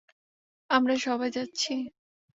আমরা 0.69 0.95
সবাই 0.97 1.29
যাচ্ছি! 1.31 1.73